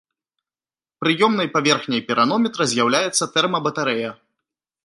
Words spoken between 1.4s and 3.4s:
паверхняй піранометра з'яўляецца